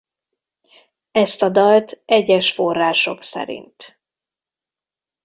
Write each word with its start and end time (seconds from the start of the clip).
Ezt 1.11 1.41
a 1.41 1.49
dalt 1.49 2.01
egyes 2.05 2.51
források 2.51 3.21
szerint. 3.21 4.03